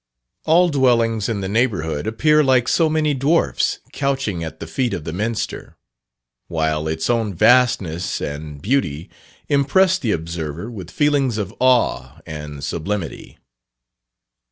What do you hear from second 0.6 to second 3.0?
dwellings in the neighbourhood appear like so